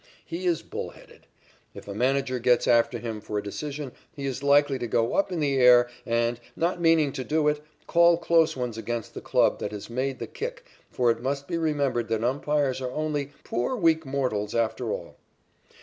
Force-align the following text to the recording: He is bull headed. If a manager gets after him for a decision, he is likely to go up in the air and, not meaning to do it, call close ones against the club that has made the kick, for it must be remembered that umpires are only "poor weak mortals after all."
He 0.25 0.47
is 0.47 0.63
bull 0.63 0.89
headed. 0.89 1.27
If 1.75 1.87
a 1.87 1.93
manager 1.93 2.39
gets 2.39 2.67
after 2.67 2.97
him 2.97 3.21
for 3.21 3.37
a 3.37 3.43
decision, 3.43 3.91
he 4.15 4.25
is 4.25 4.41
likely 4.41 4.79
to 4.79 4.87
go 4.87 5.13
up 5.13 5.31
in 5.31 5.39
the 5.39 5.57
air 5.57 5.89
and, 6.07 6.39
not 6.55 6.81
meaning 6.81 7.11
to 7.11 7.23
do 7.23 7.47
it, 7.47 7.63
call 7.85 8.17
close 8.17 8.57
ones 8.57 8.79
against 8.79 9.13
the 9.13 9.21
club 9.21 9.59
that 9.59 9.71
has 9.71 9.91
made 9.91 10.17
the 10.17 10.25
kick, 10.25 10.65
for 10.89 11.11
it 11.11 11.21
must 11.21 11.47
be 11.47 11.55
remembered 11.55 12.07
that 12.07 12.23
umpires 12.23 12.81
are 12.81 12.89
only 12.89 13.27
"poor 13.43 13.75
weak 13.75 14.03
mortals 14.03 14.55
after 14.55 14.89
all." 14.91 15.17